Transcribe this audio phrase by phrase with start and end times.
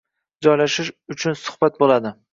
[0.45, 2.19] Joylashish uchun suhbat boʻladi.